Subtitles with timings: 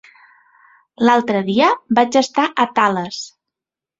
[1.07, 1.67] L'altre dia
[2.01, 3.23] vaig estar a Tales.